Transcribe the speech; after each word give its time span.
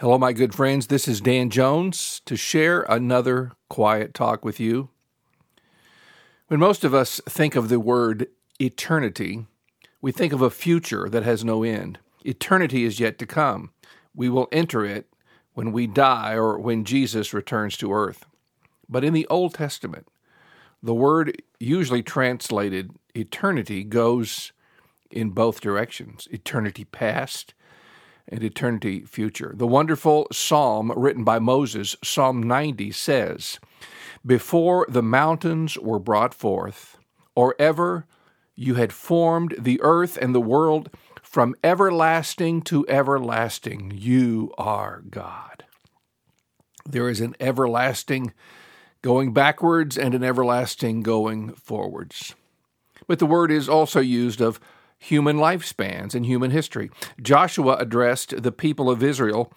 Hello, 0.00 0.16
my 0.16 0.32
good 0.32 0.54
friends. 0.54 0.86
This 0.86 1.08
is 1.08 1.20
Dan 1.20 1.50
Jones 1.50 2.22
to 2.24 2.36
share 2.36 2.82
another 2.82 3.50
quiet 3.68 4.14
talk 4.14 4.44
with 4.44 4.60
you. 4.60 4.90
When 6.46 6.60
most 6.60 6.84
of 6.84 6.94
us 6.94 7.20
think 7.28 7.56
of 7.56 7.68
the 7.68 7.80
word 7.80 8.28
eternity, 8.60 9.46
we 10.00 10.12
think 10.12 10.32
of 10.32 10.40
a 10.40 10.50
future 10.50 11.08
that 11.08 11.24
has 11.24 11.44
no 11.44 11.64
end. 11.64 11.98
Eternity 12.24 12.84
is 12.84 13.00
yet 13.00 13.18
to 13.18 13.26
come. 13.26 13.72
We 14.14 14.28
will 14.28 14.46
enter 14.52 14.84
it 14.84 15.08
when 15.54 15.72
we 15.72 15.88
die 15.88 16.34
or 16.34 16.60
when 16.60 16.84
Jesus 16.84 17.34
returns 17.34 17.76
to 17.78 17.92
earth. 17.92 18.24
But 18.88 19.02
in 19.02 19.14
the 19.14 19.26
Old 19.26 19.54
Testament, 19.54 20.06
the 20.80 20.94
word 20.94 21.42
usually 21.58 22.04
translated 22.04 22.92
eternity 23.16 23.82
goes 23.82 24.52
in 25.10 25.30
both 25.30 25.60
directions 25.60 26.28
eternity 26.30 26.84
past 26.84 27.52
and 28.28 28.42
eternity 28.42 29.00
future. 29.04 29.52
The 29.56 29.66
wonderful 29.66 30.26
psalm 30.30 30.92
written 30.96 31.24
by 31.24 31.38
Moses, 31.38 31.96
Psalm 32.04 32.42
90, 32.42 32.92
says, 32.92 33.58
Before 34.24 34.86
the 34.88 35.02
mountains 35.02 35.78
were 35.78 35.98
brought 35.98 36.34
forth, 36.34 36.98
or 37.34 37.54
ever 37.58 38.06
you 38.54 38.74
had 38.74 38.92
formed 38.92 39.54
the 39.58 39.80
earth 39.82 40.18
and 40.20 40.34
the 40.34 40.40
world, 40.40 40.90
from 41.22 41.54
everlasting 41.62 42.62
to 42.62 42.86
everlasting, 42.88 43.92
you 43.94 44.52
are 44.56 45.02
God. 45.08 45.64
There 46.88 47.08
is 47.08 47.20
an 47.20 47.36
everlasting 47.38 48.32
going 49.02 49.32
backwards 49.32 49.96
and 49.98 50.14
an 50.14 50.24
everlasting 50.24 51.02
going 51.02 51.52
forwards. 51.52 52.34
But 53.06 53.18
the 53.18 53.26
word 53.26 53.50
is 53.50 53.68
also 53.68 54.00
used 54.00 54.40
of 54.40 54.58
human 54.98 55.36
lifespans 55.36 56.14
and 56.14 56.26
human 56.26 56.50
history. 56.50 56.90
Joshua 57.22 57.76
addressed 57.76 58.42
the 58.42 58.52
people 58.52 58.90
of 58.90 59.02
Israel 59.02 59.52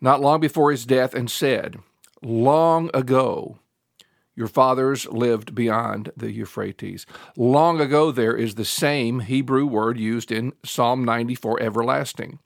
not 0.00 0.20
long 0.20 0.40
before 0.40 0.70
his 0.70 0.84
death 0.84 1.14
and 1.14 1.30
said, 1.30 1.78
Long 2.22 2.90
ago, 2.92 3.58
your 4.34 4.48
fathers 4.48 5.06
lived 5.06 5.54
beyond 5.54 6.10
the 6.16 6.32
Euphrates. 6.32 7.06
Long 7.36 7.80
ago, 7.80 8.10
there 8.10 8.36
is 8.36 8.54
the 8.54 8.64
same 8.64 9.20
Hebrew 9.20 9.66
word 9.66 9.98
used 9.98 10.32
in 10.32 10.52
Psalm 10.64 11.04
94, 11.04 11.62
everlasting, 11.62 12.38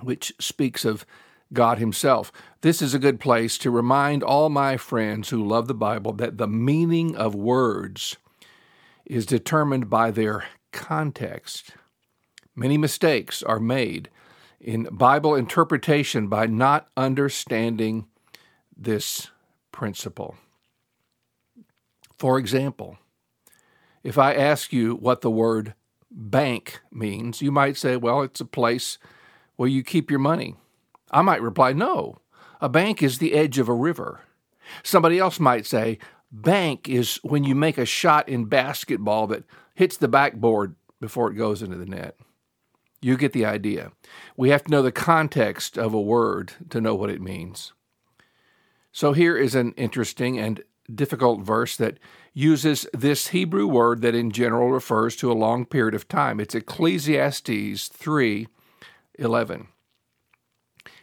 which 0.00 0.32
speaks 0.38 0.84
of 0.84 1.04
God 1.52 1.78
Himself. 1.78 2.30
This 2.60 2.80
is 2.80 2.94
a 2.94 2.98
good 2.98 3.20
place 3.20 3.58
to 3.58 3.70
remind 3.70 4.22
all 4.22 4.48
my 4.48 4.76
friends 4.76 5.30
who 5.30 5.46
love 5.46 5.66
the 5.66 5.74
Bible 5.74 6.12
that 6.14 6.38
the 6.38 6.48
meaning 6.48 7.16
of 7.16 7.34
words 7.34 8.16
is 9.04 9.26
determined 9.26 9.88
by 9.88 10.10
their 10.10 10.44
context. 10.72 11.72
Many 12.54 12.76
mistakes 12.76 13.42
are 13.42 13.60
made 13.60 14.10
in 14.60 14.88
Bible 14.90 15.34
interpretation 15.34 16.28
by 16.28 16.46
not 16.46 16.88
understanding 16.96 18.06
this 18.76 19.28
principle. 19.72 20.36
For 22.18 22.38
example, 22.38 22.98
if 24.02 24.18
I 24.18 24.34
ask 24.34 24.72
you 24.72 24.94
what 24.96 25.20
the 25.20 25.30
word 25.30 25.74
bank 26.10 26.80
means, 26.90 27.40
you 27.42 27.52
might 27.52 27.76
say, 27.76 27.96
well, 27.96 28.22
it's 28.22 28.40
a 28.40 28.44
place 28.44 28.98
where 29.56 29.68
you 29.68 29.82
keep 29.82 30.10
your 30.10 30.20
money. 30.20 30.56
I 31.10 31.22
might 31.22 31.42
reply, 31.42 31.72
no, 31.72 32.18
a 32.60 32.68
bank 32.68 33.02
is 33.02 33.18
the 33.18 33.34
edge 33.34 33.58
of 33.58 33.68
a 33.68 33.74
river. 33.74 34.20
Somebody 34.82 35.18
else 35.18 35.38
might 35.38 35.66
say, 35.66 35.98
bank 36.30 36.88
is 36.88 37.20
when 37.22 37.44
you 37.44 37.54
make 37.54 37.78
a 37.78 37.86
shot 37.86 38.28
in 38.28 38.46
basketball 38.46 39.26
that 39.28 39.44
hits 39.78 39.96
the 39.96 40.08
backboard 40.08 40.74
before 41.00 41.30
it 41.30 41.36
goes 41.36 41.62
into 41.62 41.76
the 41.76 41.86
net. 41.86 42.16
You 43.00 43.16
get 43.16 43.32
the 43.32 43.44
idea. 43.44 43.92
We 44.36 44.48
have 44.48 44.64
to 44.64 44.72
know 44.72 44.82
the 44.82 44.90
context 44.90 45.78
of 45.78 45.94
a 45.94 46.00
word 46.00 46.54
to 46.70 46.80
know 46.80 46.96
what 46.96 47.10
it 47.10 47.22
means. 47.22 47.72
So 48.90 49.12
here 49.12 49.36
is 49.36 49.54
an 49.54 49.74
interesting 49.76 50.36
and 50.36 50.64
difficult 50.92 51.42
verse 51.42 51.76
that 51.76 52.00
uses 52.34 52.88
this 52.92 53.28
Hebrew 53.28 53.68
word 53.68 54.02
that 54.02 54.16
in 54.16 54.32
general 54.32 54.72
refers 54.72 55.14
to 55.14 55.30
a 55.30 55.40
long 55.44 55.64
period 55.64 55.94
of 55.94 56.08
time. 56.08 56.40
It's 56.40 56.56
Ecclesiastes 56.56 57.88
3:11. 57.88 59.68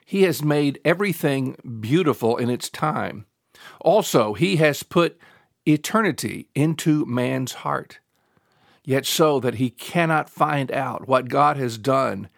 He 0.05 0.23
has 0.23 0.43
made 0.43 0.81
everything 0.83 1.79
beautiful 1.79 2.35
in 2.35 2.49
its 2.49 2.69
time. 2.69 3.25
Also, 3.79 4.33
he 4.33 4.57
has 4.57 4.83
put 4.83 5.17
eternity 5.65 6.49
into 6.53 7.05
man's 7.05 7.53
heart 7.63 7.99
yet 8.85 9.05
so 9.05 9.39
that 9.39 9.55
he 9.55 9.69
cannot 9.69 10.29
find 10.29 10.71
out 10.71 11.07
what 11.07 11.27
God 11.27 11.57
has 11.57 11.77
done 11.77 12.29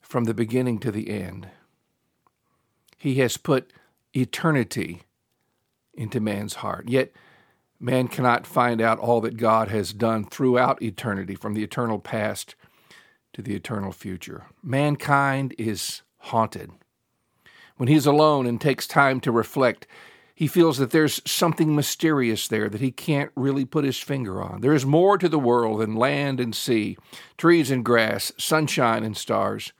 from 0.00 0.24
the 0.24 0.34
beginning 0.34 0.78
to 0.80 0.92
the 0.92 1.10
end. 1.10 1.48
He 2.96 3.16
has 3.16 3.36
put 3.36 3.72
eternity 4.14 5.02
into 5.94 6.20
man's 6.20 6.56
heart, 6.56 6.88
yet 6.88 7.12
man 7.80 8.08
cannot 8.08 8.46
find 8.46 8.80
out 8.80 8.98
all 8.98 9.20
that 9.22 9.38
God 9.38 9.68
has 9.68 9.92
done 9.92 10.24
throughout 10.24 10.82
eternity, 10.82 11.34
from 11.34 11.54
the 11.54 11.64
eternal 11.64 11.98
past 11.98 12.54
to 13.32 13.40
the 13.40 13.54
eternal 13.54 13.92
future. 13.92 14.46
Mankind 14.62 15.54
is 15.56 16.02
haunted. 16.18 16.70
When 17.76 17.88
he's 17.88 18.06
alone 18.06 18.46
and 18.46 18.60
takes 18.60 18.86
time 18.86 19.20
to 19.20 19.32
reflect, 19.32 19.86
he 20.40 20.46
feels 20.46 20.78
that 20.78 20.90
there's 20.90 21.20
something 21.30 21.76
mysterious 21.76 22.48
there 22.48 22.70
that 22.70 22.80
he 22.80 22.90
can't 22.90 23.30
really 23.36 23.66
put 23.66 23.84
his 23.84 23.98
finger 23.98 24.42
on. 24.42 24.62
There 24.62 24.72
is 24.72 24.86
more 24.86 25.18
to 25.18 25.28
the 25.28 25.38
world 25.38 25.82
than 25.82 25.94
land 25.94 26.40
and 26.40 26.54
sea, 26.54 26.96
trees 27.36 27.70
and 27.70 27.84
grass, 27.84 28.32
sunshine 28.38 29.04
and 29.04 29.14
stars. 29.14 29.74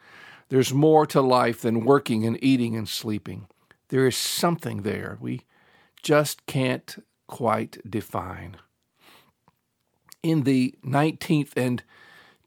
There's 0.50 0.74
more 0.74 1.06
to 1.06 1.22
life 1.22 1.62
than 1.62 1.86
working 1.86 2.26
and 2.26 2.36
eating 2.44 2.76
and 2.76 2.86
sleeping. 2.86 3.46
There 3.88 4.06
is 4.06 4.18
something 4.18 4.82
there 4.82 5.16
we 5.18 5.46
just 6.02 6.44
can't 6.44 7.02
quite 7.26 7.78
define. 7.88 8.58
In 10.22 10.42
the 10.42 10.74
19th 10.84 11.52
and 11.56 11.82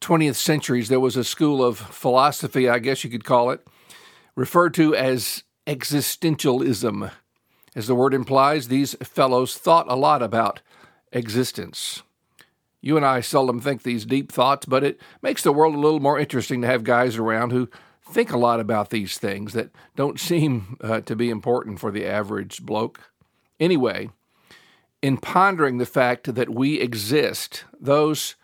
20th 0.01 0.35
centuries, 0.35 0.88
there 0.88 1.00
was 1.00 1.18
a 1.18 1.24
school 1.24 1.66
of 1.66 1.80
philosophy, 1.80 2.69
I 2.69 2.78
guess 2.78 3.03
you 3.03 3.09
could 3.09 3.25
call 3.25 3.50
it, 3.50 3.66
referred 4.35 4.75
to 4.75 4.94
as 4.94 5.41
existentialism. 5.66 7.09
As 7.75 7.88
the 7.88 7.95
word 7.95 8.13
implies, 8.13 8.67
these 8.67 8.95
fellows 9.01 9.57
thought 9.57 9.91
a 9.91 9.95
lot 9.95 10.22
about 10.22 10.61
existence. 11.11 12.03
You 12.81 12.97
and 12.97 13.06
I 13.06 13.22
seldom 13.22 13.59
think 13.59 13.84
these 13.84 14.06
deep 14.06 14.31
thoughts, 14.31 14.66
but 14.66 14.84
it 14.84 15.00
makes 15.22 15.41
the 15.41 15.53
world 15.53 15.73
a 15.73 15.79
little 15.79 16.00
more 16.00 16.19
interesting 16.19 16.62
to 16.62 16.67
have 16.67 16.83
guys 16.83 17.17
around 17.17 17.51
who 17.51 17.69
think 18.09 18.31
a 18.31 18.38
lot 18.38 18.59
about 18.59 18.89
these 18.89 19.17
things 19.17 19.53
that 19.53 19.72
don't 19.95 20.19
seem 20.19 20.78
uh, 20.81 21.00
to 21.01 21.16
be 21.16 21.29
important 21.29 21.79
for 21.79 21.91
the 21.91 22.06
average 22.06 22.62
bloke. 22.62 23.00
Anyway, 23.59 24.09
in 25.01 25.17
pondering 25.17 25.78
the 25.78 25.85
fact 25.85 26.35
that 26.35 26.50
we 26.50 26.79
exist, 26.79 27.63
those 27.79 28.35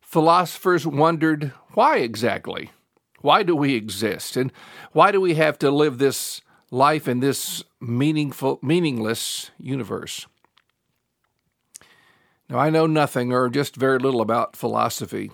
philosophers 0.00 0.86
wondered 0.86 1.52
why 1.74 1.98
exactly? 1.98 2.70
Why 3.20 3.42
do 3.42 3.54
we 3.54 3.74
exist? 3.74 4.36
And 4.36 4.52
why 4.92 5.10
do 5.10 5.20
we 5.20 5.34
have 5.34 5.58
to 5.60 5.70
live 5.70 5.98
this 5.98 6.40
life 6.72 7.06
in 7.06 7.20
this 7.20 7.62
meaningful, 7.80 8.58
meaningless 8.62 9.50
universe. 9.58 10.26
Now, 12.48 12.58
I 12.58 12.70
know 12.70 12.86
nothing 12.86 13.32
or 13.32 13.48
just 13.50 13.76
very 13.76 13.98
little 13.98 14.22
about 14.22 14.56
philosophy. 14.56 15.30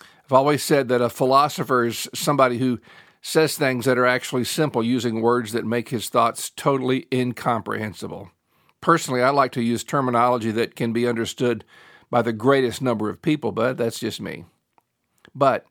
I've 0.00 0.32
always 0.32 0.62
said 0.62 0.88
that 0.88 1.00
a 1.00 1.08
philosopher 1.08 1.86
is 1.86 2.08
somebody 2.14 2.58
who 2.58 2.78
says 3.22 3.56
things 3.56 3.86
that 3.86 3.98
are 3.98 4.06
actually 4.06 4.44
simple 4.44 4.82
using 4.82 5.22
words 5.22 5.52
that 5.52 5.64
make 5.64 5.88
his 5.88 6.08
thoughts 6.10 6.50
totally 6.50 7.06
incomprehensible. 7.12 8.30
Personally, 8.82 9.22
I 9.22 9.30
like 9.30 9.52
to 9.52 9.62
use 9.62 9.84
terminology 9.84 10.50
that 10.50 10.76
can 10.76 10.92
be 10.92 11.06
understood 11.06 11.64
by 12.10 12.20
the 12.20 12.32
greatest 12.32 12.82
number 12.82 13.08
of 13.08 13.22
people, 13.22 13.50
but 13.52 13.78
that's 13.78 14.00
just 14.00 14.20
me. 14.20 14.44
But 15.34 15.64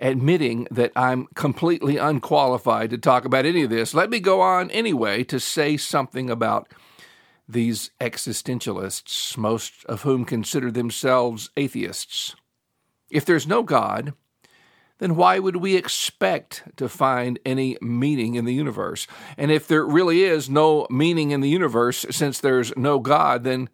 admitting 0.00 0.66
that 0.70 0.92
I'm 0.94 1.26
completely 1.34 1.96
unqualified 1.96 2.90
to 2.90 2.98
talk 2.98 3.24
about 3.24 3.46
any 3.46 3.62
of 3.62 3.70
this, 3.70 3.94
let 3.94 4.10
me 4.10 4.20
go 4.20 4.40
on 4.40 4.70
anyway 4.70 5.24
to 5.24 5.40
say 5.40 5.76
something 5.76 6.30
about 6.30 6.68
these 7.48 7.90
existentialists, 8.00 9.36
most 9.36 9.84
of 9.86 10.02
whom 10.02 10.24
consider 10.24 10.70
themselves 10.70 11.50
atheists. 11.56 12.36
If 13.10 13.24
there's 13.24 13.46
no 13.46 13.62
God, 13.62 14.12
then 14.98 15.14
why 15.16 15.38
would 15.38 15.56
we 15.56 15.76
expect 15.76 16.64
to 16.76 16.88
find 16.88 17.38
any 17.46 17.78
meaning 17.80 18.34
in 18.34 18.44
the 18.44 18.54
universe? 18.54 19.06
And 19.36 19.50
if 19.50 19.66
there 19.66 19.84
really 19.84 20.24
is 20.24 20.50
no 20.50 20.86
meaning 20.90 21.30
in 21.30 21.40
the 21.40 21.48
universe, 21.48 22.04
since 22.10 22.40
there's 22.40 22.76
no 22.76 22.98
God, 22.98 23.44
then 23.44 23.68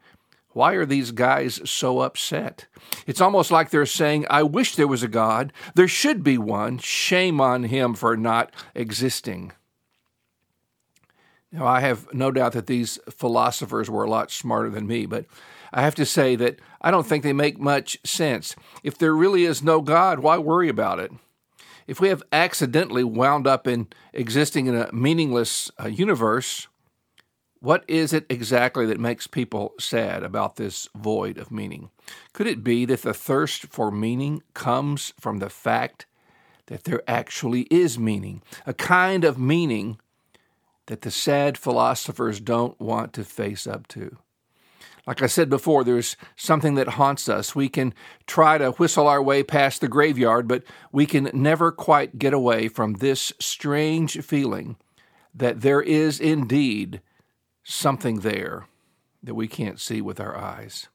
why 0.54 0.72
are 0.74 0.86
these 0.86 1.10
guys 1.10 1.60
so 1.68 2.00
upset? 2.00 2.66
It's 3.06 3.20
almost 3.20 3.50
like 3.50 3.70
they're 3.70 3.86
saying, 3.86 4.26
I 4.30 4.42
wish 4.42 4.76
there 4.76 4.88
was 4.88 5.02
a 5.02 5.08
God. 5.08 5.52
There 5.74 5.88
should 5.88 6.24
be 6.24 6.38
one. 6.38 6.78
Shame 6.78 7.40
on 7.40 7.64
him 7.64 7.94
for 7.94 8.16
not 8.16 8.52
existing. 8.74 9.52
Now, 11.52 11.66
I 11.66 11.80
have 11.80 12.12
no 12.12 12.30
doubt 12.30 12.52
that 12.52 12.66
these 12.66 12.98
philosophers 13.10 13.88
were 13.88 14.04
a 14.04 14.10
lot 14.10 14.30
smarter 14.30 14.70
than 14.70 14.86
me, 14.86 15.06
but 15.06 15.26
I 15.72 15.82
have 15.82 15.94
to 15.96 16.06
say 16.06 16.34
that 16.36 16.58
I 16.80 16.90
don't 16.90 17.06
think 17.06 17.22
they 17.22 17.32
make 17.32 17.58
much 17.60 17.98
sense. 18.04 18.56
If 18.82 18.98
there 18.98 19.14
really 19.14 19.44
is 19.44 19.62
no 19.62 19.80
God, 19.80 20.20
why 20.20 20.38
worry 20.38 20.68
about 20.68 20.98
it? 20.98 21.12
if 21.86 22.00
we 22.00 22.08
have 22.08 22.22
accidentally 22.32 23.04
wound 23.04 23.46
up 23.46 23.66
in 23.66 23.88
existing 24.12 24.66
in 24.66 24.74
a 24.74 24.92
meaningless 24.92 25.70
uh, 25.82 25.88
universe, 25.88 26.68
what 27.64 27.82
is 27.88 28.12
it 28.12 28.26
exactly 28.28 28.84
that 28.84 29.00
makes 29.00 29.26
people 29.26 29.72
sad 29.80 30.22
about 30.22 30.56
this 30.56 30.86
void 30.94 31.38
of 31.38 31.50
meaning? 31.50 31.88
Could 32.34 32.46
it 32.46 32.62
be 32.62 32.84
that 32.84 33.00
the 33.00 33.14
thirst 33.14 33.68
for 33.68 33.90
meaning 33.90 34.42
comes 34.52 35.14
from 35.18 35.38
the 35.38 35.48
fact 35.48 36.04
that 36.66 36.84
there 36.84 37.02
actually 37.08 37.62
is 37.70 37.98
meaning, 37.98 38.42
a 38.66 38.74
kind 38.74 39.24
of 39.24 39.38
meaning 39.38 39.98
that 40.88 41.00
the 41.00 41.10
sad 41.10 41.56
philosophers 41.56 42.38
don't 42.38 42.78
want 42.78 43.14
to 43.14 43.24
face 43.24 43.66
up 43.66 43.88
to? 43.88 44.18
Like 45.06 45.22
I 45.22 45.26
said 45.26 45.48
before, 45.48 45.84
there's 45.84 46.18
something 46.36 46.74
that 46.74 46.88
haunts 46.88 47.30
us. 47.30 47.54
We 47.54 47.70
can 47.70 47.94
try 48.26 48.58
to 48.58 48.72
whistle 48.72 49.08
our 49.08 49.22
way 49.22 49.42
past 49.42 49.80
the 49.80 49.88
graveyard, 49.88 50.46
but 50.46 50.64
we 50.92 51.06
can 51.06 51.30
never 51.32 51.72
quite 51.72 52.18
get 52.18 52.34
away 52.34 52.68
from 52.68 52.94
this 52.94 53.32
strange 53.40 54.20
feeling 54.20 54.76
that 55.34 55.62
there 55.62 55.80
is 55.80 56.20
indeed 56.20 57.00
something 57.64 58.20
there 58.20 58.66
that 59.22 59.34
we 59.34 59.48
can't 59.48 59.80
see 59.80 60.00
with 60.00 60.20
our 60.20 60.36
eyes. 60.36 60.88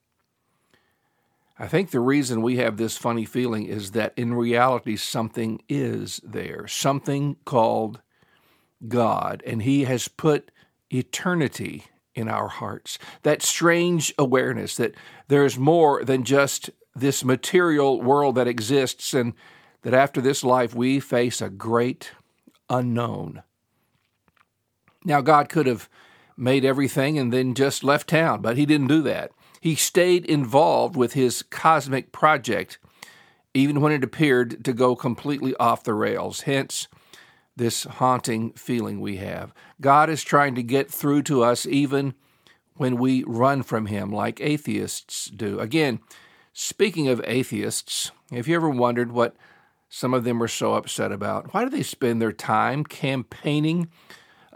I 1.58 1.68
think 1.68 1.92
the 1.92 2.00
reason 2.00 2.42
we 2.42 2.58
have 2.58 2.78
this 2.78 2.98
funny 2.98 3.26
feeling 3.26 3.66
is 3.66 3.92
that 3.92 4.14
in 4.16 4.34
reality, 4.34 4.96
something 4.96 5.62
is 5.68 6.22
there, 6.24 6.68
something 6.68 7.36
called 7.44 8.02
God, 8.88 9.44
and 9.46 9.64
He 9.64 9.84
has 9.84 10.08
put 10.08 10.52
eternity 10.90 11.86
in 12.16 12.30
our 12.30 12.48
hearts. 12.48 12.98
That 13.24 13.42
strange 13.42 14.14
awareness 14.18 14.78
that 14.78 14.96
there 15.28 15.44
is 15.44 15.58
more 15.58 16.04
than 16.06 16.24
just 16.24 16.70
this 16.96 17.26
material 17.26 18.02
world 18.02 18.36
that 18.36 18.48
exists, 18.48 19.14
and 19.14 19.34
that 19.82 19.94
after 19.94 20.22
this 20.22 20.44
life 20.44 20.74
we 20.74 21.00
face 21.00 21.42
a 21.42 21.50
great 21.50 22.12
unknown. 22.70 23.44
Now, 25.04 25.22
God 25.22 25.50
could 25.50 25.66
have 25.66 25.90
made 26.40 26.66
everything 26.66 27.20
and 27.20 27.34
then 27.34 27.54
just 27.54 27.84
left 27.84 28.10
town, 28.10 28.42
but 28.42 28.58
He 28.58 28.66
didn't 28.66 28.88
do 28.88 29.02
that. 29.04 29.32
He 29.62 29.76
stayed 29.76 30.26
involved 30.26 30.96
with 30.96 31.14
His 31.14 31.44
cosmic 31.44 32.12
project, 32.12 32.80
even 33.54 33.82
when 33.82 33.92
it 33.92 34.04
appeared 34.04 34.64
to 34.64 34.74
go 34.74 34.96
completely 34.96 35.56
off 35.56 35.84
the 35.84 35.94
rails. 35.94 36.42
Hence, 36.42 36.88
this 37.56 37.84
haunting 37.84 38.54
feeling 38.54 39.02
we 39.02 39.18
have. 39.18 39.54
God 39.82 40.10
is 40.10 40.24
trying 40.24 40.56
to 40.56 40.64
get 40.64 40.90
through 40.90 41.24
to 41.24 41.44
us 41.44 41.66
even 41.66 42.14
when 42.76 42.98
we 42.98 43.24
run 43.26 43.62
from 43.62 43.88
Him, 43.88 44.12
like 44.12 44.40
atheists 44.40 45.26
do. 45.26 45.60
Again, 45.60 46.00
speaking 46.54 47.10
of 47.10 47.22
atheists, 47.26 48.12
have 48.32 48.48
you 48.48 48.56
ever 48.56 48.70
wondered 48.70 49.12
what 49.12 49.36
some 49.90 50.14
of 50.14 50.24
them 50.24 50.42
are 50.42 50.48
so 50.48 50.76
upset 50.76 51.12
about? 51.12 51.54
Why 51.54 51.66
do 51.66 51.70
they 51.70 51.84
spend 51.84 52.22
their 52.22 52.32
time 52.32 52.86
campaigning 52.86 53.90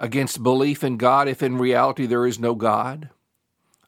against 0.04 0.44
belief 0.44 0.84
in 0.84 0.98
God 0.98 1.28
if 1.28 1.42
in 1.42 1.58
reality 1.58 2.06
there 2.06 2.28
is 2.28 2.38
no 2.38 2.54
God? 2.54 3.10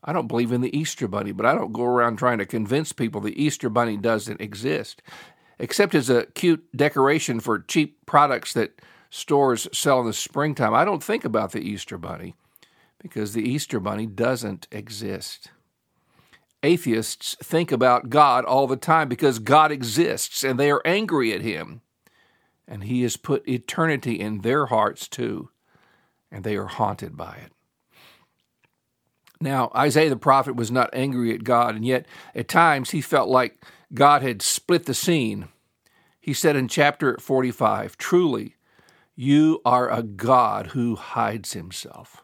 I 0.03 0.13
don't 0.13 0.27
believe 0.27 0.51
in 0.51 0.61
the 0.61 0.75
Easter 0.75 1.07
Bunny, 1.07 1.31
but 1.31 1.45
I 1.45 1.53
don't 1.53 1.73
go 1.73 1.83
around 1.83 2.17
trying 2.17 2.37
to 2.37 2.45
convince 2.45 2.91
people 2.91 3.21
the 3.21 3.41
Easter 3.41 3.69
Bunny 3.69 3.97
doesn't 3.97 4.41
exist, 4.41 5.01
except 5.59 5.93
as 5.93 6.09
a 6.09 6.27
cute 6.27 6.65
decoration 6.75 7.39
for 7.39 7.59
cheap 7.59 8.05
products 8.05 8.53
that 8.53 8.81
stores 9.09 9.67
sell 9.71 10.01
in 10.01 10.05
the 10.05 10.13
springtime, 10.13 10.73
I 10.73 10.85
don't 10.85 11.03
think 11.03 11.25
about 11.25 11.51
the 11.51 11.61
Easter 11.61 11.97
Bunny 11.97 12.35
because 13.01 13.33
the 13.33 13.47
Easter 13.47 13.79
Bunny 13.79 14.05
doesn't 14.05 14.67
exist. 14.71 15.51
Atheists 16.63 17.35
think 17.43 17.71
about 17.71 18.09
God 18.09 18.43
all 18.45 18.67
the 18.67 18.75
time 18.75 19.07
because 19.07 19.39
God 19.39 19.71
exists 19.71 20.43
and 20.43 20.59
they 20.59 20.71
are 20.71 20.81
angry 20.83 21.31
at 21.33 21.41
Him. 21.41 21.81
And 22.67 22.83
He 22.83 23.03
has 23.03 23.17
put 23.17 23.47
eternity 23.47 24.19
in 24.19 24.41
their 24.41 24.65
hearts 24.67 25.07
too, 25.07 25.49
and 26.31 26.43
they 26.43 26.55
are 26.55 26.67
haunted 26.67 27.15
by 27.15 27.35
it. 27.35 27.51
Now, 29.41 29.71
Isaiah 29.75 30.09
the 30.09 30.17
prophet 30.17 30.55
was 30.55 30.71
not 30.71 30.89
angry 30.93 31.33
at 31.33 31.43
God, 31.43 31.75
and 31.75 31.85
yet 31.85 32.05
at 32.33 32.47
times 32.47 32.91
he 32.91 33.01
felt 33.01 33.29
like 33.29 33.63
God 33.93 34.21
had 34.21 34.41
split 34.41 34.85
the 34.85 34.93
scene. 34.93 35.49
He 36.19 36.33
said 36.33 36.55
in 36.55 36.67
chapter 36.67 37.17
45 37.19 37.97
Truly, 37.97 38.55
you 39.15 39.61
are 39.63 39.89
a 39.89 40.03
God 40.03 40.67
who 40.67 40.95
hides 40.95 41.53
himself. 41.53 42.23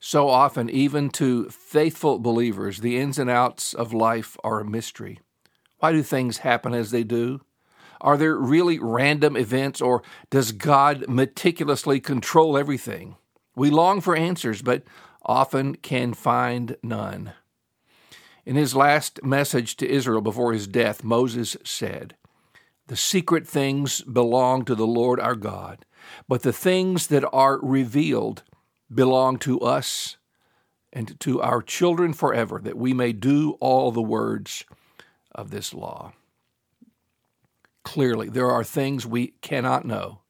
So 0.00 0.28
often, 0.28 0.68
even 0.70 1.10
to 1.10 1.48
faithful 1.50 2.18
believers, 2.18 2.78
the 2.78 2.98
ins 2.98 3.18
and 3.18 3.30
outs 3.30 3.74
of 3.74 3.92
life 3.92 4.36
are 4.44 4.60
a 4.60 4.64
mystery. 4.64 5.20
Why 5.78 5.92
do 5.92 6.02
things 6.02 6.38
happen 6.38 6.74
as 6.74 6.90
they 6.90 7.04
do? 7.04 7.40
Are 8.04 8.18
there 8.18 8.36
really 8.36 8.78
random 8.78 9.34
events, 9.34 9.80
or 9.80 10.02
does 10.28 10.52
God 10.52 11.08
meticulously 11.08 12.00
control 12.00 12.58
everything? 12.58 13.16
We 13.56 13.70
long 13.70 14.02
for 14.02 14.14
answers, 14.14 14.60
but 14.60 14.82
often 15.24 15.76
can 15.76 16.12
find 16.12 16.76
none. 16.82 17.32
In 18.44 18.56
his 18.56 18.76
last 18.76 19.24
message 19.24 19.76
to 19.76 19.88
Israel 19.90 20.20
before 20.20 20.52
his 20.52 20.66
death, 20.66 21.02
Moses 21.02 21.56
said, 21.64 22.14
the 22.88 22.96
secret 22.96 23.46
things 23.46 24.02
belong 24.02 24.66
to 24.66 24.74
the 24.74 24.86
Lord 24.86 25.18
our 25.18 25.34
God, 25.34 25.86
but 26.28 26.42
the 26.42 26.52
things 26.52 27.06
that 27.06 27.24
are 27.32 27.58
revealed 27.62 28.42
belong 28.94 29.38
to 29.38 29.58
us 29.60 30.18
and 30.92 31.18
to 31.20 31.40
our 31.40 31.62
children 31.62 32.12
forever, 32.12 32.60
that 32.62 32.76
we 32.76 32.92
may 32.92 33.12
do 33.12 33.52
all 33.60 33.90
the 33.90 34.02
words 34.02 34.66
of 35.34 35.50
this 35.50 35.72
law. 35.72 36.12
Clearly, 37.84 38.28
there 38.28 38.50
are 38.50 38.64
things 38.64 39.06
we 39.06 39.28
cannot 39.40 39.84
know 39.84 40.20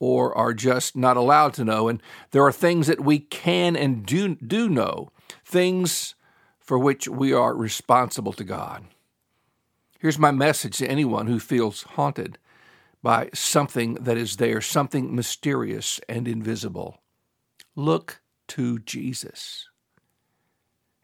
or 0.00 0.36
are 0.36 0.54
just 0.54 0.96
not 0.96 1.16
allowed 1.16 1.52
to 1.54 1.64
know, 1.64 1.88
and 1.88 2.02
there 2.30 2.44
are 2.44 2.52
things 2.52 2.86
that 2.86 3.00
we 3.00 3.18
can 3.18 3.76
and 3.76 4.06
do, 4.06 4.34
do 4.34 4.68
know, 4.68 5.12
things 5.44 6.14
for 6.58 6.78
which 6.78 7.06
we 7.06 7.32
are 7.32 7.54
responsible 7.54 8.32
to 8.32 8.44
God. 8.44 8.84
Here's 9.98 10.18
my 10.18 10.30
message 10.30 10.78
to 10.78 10.88
anyone 10.88 11.26
who 11.26 11.38
feels 11.38 11.82
haunted 11.82 12.38
by 13.02 13.28
something 13.34 13.94
that 13.94 14.16
is 14.16 14.36
there, 14.36 14.60
something 14.60 15.14
mysterious 15.14 16.00
and 16.08 16.26
invisible. 16.26 16.98
Look 17.76 18.22
to 18.48 18.78
Jesus. 18.78 19.69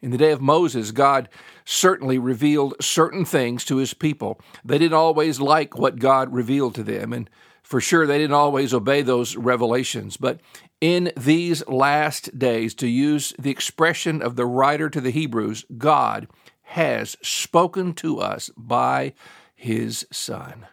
In 0.01 0.11
the 0.11 0.17
day 0.17 0.31
of 0.31 0.41
Moses, 0.41 0.91
God 0.91 1.27
certainly 1.65 2.19
revealed 2.19 2.75
certain 2.79 3.25
things 3.25 3.65
to 3.65 3.77
his 3.77 3.93
people. 3.93 4.39
They 4.63 4.77
didn't 4.77 4.93
always 4.93 5.39
like 5.39 5.77
what 5.77 5.99
God 5.99 6.33
revealed 6.33 6.75
to 6.75 6.83
them, 6.83 7.13
and 7.13 7.29
for 7.63 7.81
sure 7.81 8.05
they 8.05 8.19
didn't 8.19 8.35
always 8.35 8.73
obey 8.73 9.01
those 9.01 9.35
revelations. 9.35 10.15
But 10.15 10.39
in 10.79 11.11
these 11.17 11.67
last 11.67 12.37
days, 12.37 12.75
to 12.75 12.87
use 12.87 13.33
the 13.39 13.49
expression 13.49 14.21
of 14.21 14.35
the 14.35 14.45
writer 14.45 14.89
to 14.89 15.01
the 15.01 15.09
Hebrews, 15.09 15.65
God 15.77 16.27
has 16.61 17.17
spoken 17.23 17.93
to 17.93 18.19
us 18.19 18.51
by 18.55 19.13
his 19.55 20.05
Son. 20.11 20.67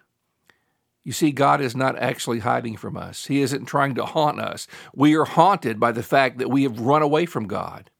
You 1.02 1.12
see, 1.12 1.32
God 1.32 1.60
is 1.60 1.74
not 1.74 1.98
actually 1.98 2.40
hiding 2.40 2.76
from 2.76 2.96
us. 2.96 3.26
He 3.26 3.40
isn't 3.42 3.66
trying 3.66 3.94
to 3.94 4.04
haunt 4.04 4.40
us. 4.40 4.66
We 4.94 5.14
are 5.16 5.24
haunted 5.24 5.80
by 5.80 5.92
the 5.92 6.02
fact 6.02 6.38
that 6.38 6.50
we 6.50 6.62
have 6.64 6.80
run 6.80 7.02
away 7.02 7.26
from 7.26 7.46
God. 7.46 7.90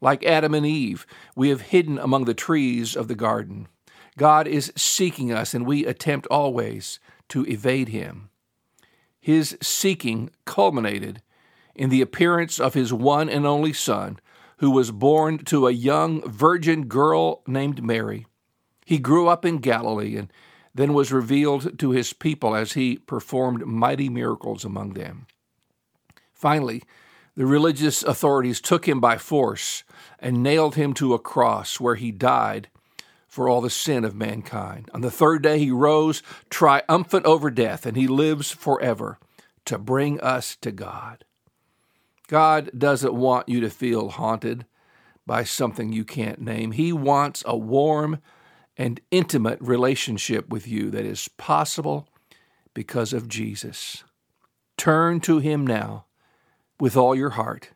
Like 0.00 0.24
Adam 0.24 0.54
and 0.54 0.66
Eve, 0.66 1.06
we 1.34 1.48
have 1.48 1.62
hidden 1.62 1.98
among 1.98 2.24
the 2.24 2.34
trees 2.34 2.96
of 2.96 3.08
the 3.08 3.14
garden. 3.14 3.68
God 4.18 4.46
is 4.46 4.72
seeking 4.76 5.32
us, 5.32 5.54
and 5.54 5.66
we 5.66 5.84
attempt 5.84 6.26
always 6.28 6.98
to 7.28 7.44
evade 7.46 7.88
him. 7.88 8.30
His 9.20 9.56
seeking 9.60 10.30
culminated 10.44 11.22
in 11.74 11.90
the 11.90 12.00
appearance 12.00 12.58
of 12.58 12.74
his 12.74 12.92
one 12.92 13.28
and 13.28 13.46
only 13.46 13.72
Son, 13.72 14.18
who 14.58 14.70
was 14.70 14.90
born 14.90 15.38
to 15.38 15.66
a 15.66 15.72
young 15.72 16.22
virgin 16.28 16.86
girl 16.86 17.42
named 17.46 17.82
Mary. 17.82 18.26
He 18.84 18.98
grew 18.98 19.28
up 19.28 19.44
in 19.44 19.58
Galilee 19.58 20.16
and 20.16 20.32
then 20.74 20.94
was 20.94 21.12
revealed 21.12 21.78
to 21.78 21.90
his 21.90 22.12
people 22.12 22.54
as 22.54 22.72
he 22.72 22.98
performed 22.98 23.66
mighty 23.66 24.08
miracles 24.08 24.64
among 24.64 24.92
them. 24.92 25.26
Finally, 26.32 26.82
the 27.36 27.46
religious 27.46 28.02
authorities 28.02 28.60
took 28.60 28.88
him 28.88 28.98
by 28.98 29.18
force 29.18 29.84
and 30.18 30.42
nailed 30.42 30.74
him 30.74 30.94
to 30.94 31.12
a 31.12 31.18
cross 31.18 31.78
where 31.78 31.94
he 31.94 32.10
died 32.10 32.68
for 33.28 33.48
all 33.48 33.60
the 33.60 33.68
sin 33.68 34.04
of 34.04 34.14
mankind. 34.14 34.90
On 34.94 35.02
the 35.02 35.10
third 35.10 35.42
day, 35.42 35.58
he 35.58 35.70
rose 35.70 36.22
triumphant 36.48 37.26
over 37.26 37.50
death, 37.50 37.84
and 37.84 37.94
he 37.94 38.06
lives 38.06 38.50
forever 38.50 39.18
to 39.66 39.76
bring 39.76 40.18
us 40.20 40.56
to 40.56 40.72
God. 40.72 41.24
God 42.28 42.70
doesn't 42.76 43.12
want 43.12 43.48
you 43.48 43.60
to 43.60 43.68
feel 43.68 44.08
haunted 44.08 44.64
by 45.26 45.44
something 45.44 45.92
you 45.92 46.04
can't 46.04 46.40
name. 46.40 46.72
He 46.72 46.92
wants 46.92 47.42
a 47.46 47.56
warm 47.56 48.22
and 48.78 49.00
intimate 49.10 49.60
relationship 49.60 50.48
with 50.48 50.66
you 50.66 50.90
that 50.90 51.04
is 51.04 51.28
possible 51.36 52.08
because 52.72 53.12
of 53.12 53.28
Jesus. 53.28 54.04
Turn 54.78 55.20
to 55.20 55.38
Him 55.38 55.66
now 55.66 56.05
with 56.78 56.96
all 56.96 57.14
your 57.14 57.30
heart, 57.30 57.70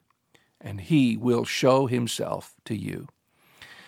and 0.60 0.80
He 0.80 1.16
will 1.16 1.44
show 1.44 1.86
Himself 1.86 2.54
to 2.64 2.76
you. 2.76 3.08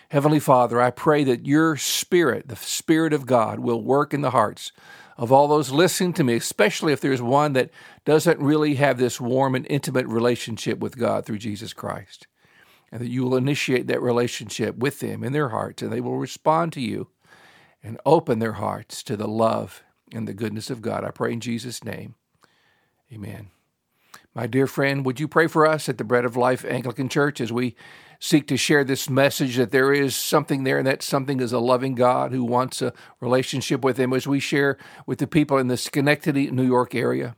Heavenly 0.09 0.39
Father, 0.39 0.79
I 0.79 0.91
pray 0.91 1.23
that 1.23 1.47
your 1.47 1.75
Spirit, 1.75 2.47
the 2.47 2.55
Spirit 2.55 3.13
of 3.13 3.25
God, 3.25 3.59
will 3.59 3.81
work 3.81 4.13
in 4.13 4.21
the 4.21 4.29
hearts 4.29 4.71
of 5.17 5.31
all 5.31 5.47
those 5.47 5.71
listening 5.71 6.13
to 6.13 6.23
me, 6.23 6.35
especially 6.35 6.93
if 6.93 7.01
there's 7.01 7.21
one 7.21 7.53
that 7.53 7.71
doesn't 8.05 8.39
really 8.39 8.75
have 8.75 8.97
this 8.97 9.19
warm 9.19 9.55
and 9.55 9.65
intimate 9.69 10.07
relationship 10.07 10.79
with 10.79 10.97
God 10.97 11.25
through 11.25 11.39
Jesus 11.39 11.73
Christ. 11.73 12.27
And 12.91 13.01
that 13.01 13.09
you 13.09 13.23
will 13.23 13.35
initiate 13.35 13.87
that 13.87 14.01
relationship 14.03 14.77
with 14.77 14.99
them 14.99 15.23
in 15.23 15.33
their 15.33 15.49
hearts, 15.49 15.81
and 15.81 15.91
they 15.91 16.01
will 16.01 16.17
respond 16.17 16.73
to 16.73 16.81
you 16.81 17.09
and 17.81 17.99
open 18.05 18.37
their 18.37 18.53
hearts 18.53 19.01
to 19.03 19.17
the 19.17 19.27
love 19.27 19.83
and 20.11 20.27
the 20.27 20.33
goodness 20.33 20.69
of 20.69 20.81
God. 20.81 21.03
I 21.03 21.09
pray 21.09 21.33
in 21.33 21.39
Jesus' 21.39 21.83
name. 21.83 22.13
Amen. 23.11 23.49
My 24.35 24.47
dear 24.47 24.65
friend, 24.65 25.05
would 25.05 25.19
you 25.19 25.27
pray 25.27 25.45
for 25.45 25.67
us 25.67 25.87
at 25.87 25.99
the 25.99 26.03
Bread 26.03 26.25
of 26.25 26.35
Life 26.35 26.65
Anglican 26.65 27.07
Church 27.07 27.39
as 27.39 27.51
we 27.51 27.75
seek 28.19 28.47
to 28.47 28.57
share 28.57 28.83
this 28.83 29.07
message 29.07 29.57
that 29.57 29.69
there 29.69 29.93
is 29.93 30.15
something 30.15 30.63
there 30.63 30.79
and 30.79 30.87
that 30.87 31.03
something 31.03 31.39
is 31.39 31.53
a 31.53 31.59
loving 31.59 31.93
God 31.93 32.31
who 32.31 32.43
wants 32.43 32.81
a 32.81 32.93
relationship 33.19 33.83
with 33.83 33.97
Him 33.97 34.11
as 34.11 34.25
we 34.25 34.39
share 34.39 34.79
with 35.05 35.19
the 35.19 35.27
people 35.27 35.59
in 35.59 35.67
the 35.67 35.77
Schenectady, 35.77 36.49
New 36.49 36.65
York 36.65 36.95
area? 36.95 37.35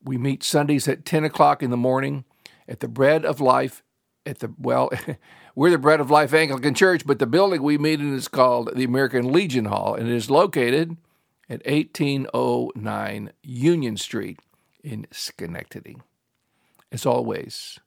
We 0.00 0.16
meet 0.16 0.44
Sundays 0.44 0.86
at 0.86 1.04
10 1.04 1.24
o'clock 1.24 1.60
in 1.60 1.70
the 1.70 1.76
morning 1.76 2.24
at 2.68 2.78
the 2.78 2.88
Bread 2.88 3.24
of 3.24 3.40
Life 3.40 3.82
at 4.24 4.38
the, 4.38 4.54
well, 4.60 4.92
we're 5.56 5.70
the 5.70 5.78
Bread 5.78 5.98
of 5.98 6.08
Life 6.08 6.32
Anglican 6.32 6.74
Church, 6.74 7.04
but 7.04 7.18
the 7.18 7.26
building 7.26 7.64
we 7.64 7.78
meet 7.78 7.98
in 7.98 8.14
is 8.14 8.28
called 8.28 8.70
the 8.76 8.84
American 8.84 9.32
Legion 9.32 9.64
Hall, 9.64 9.96
and 9.96 10.08
it 10.08 10.14
is 10.14 10.30
located 10.30 10.96
at 11.48 11.66
1809 11.66 13.32
Union 13.42 13.96
Street 13.96 14.38
in 14.86 15.04
Schenectady. 15.10 15.96
As 16.92 17.04
always, 17.04 17.80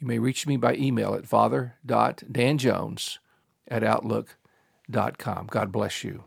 you 0.00 0.06
may 0.08 0.18
reach 0.18 0.48
me 0.48 0.56
by 0.56 0.74
email 0.74 1.14
at 1.14 1.28
father.danjones 1.28 3.18
at 3.68 3.84
outlook.com. 3.84 5.46
God 5.46 5.70
bless 5.70 6.02
you. 6.02 6.24